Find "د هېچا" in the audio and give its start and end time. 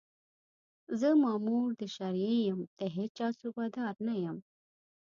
2.77-3.27